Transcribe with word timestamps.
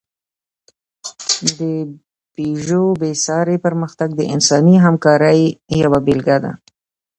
د 1.59 1.59
پيژو 2.33 2.83
بېساری 3.01 3.57
پرمختګ 3.65 4.09
د 4.15 4.21
انساني 4.33 4.75
همکارۍ 4.85 5.41
یوه 5.83 5.99
بېلګه 6.05 6.37
ده. 6.43 6.51